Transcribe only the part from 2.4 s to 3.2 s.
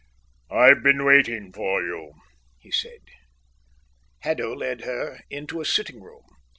he said.